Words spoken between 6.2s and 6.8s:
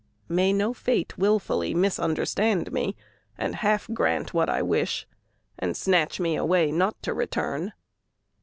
away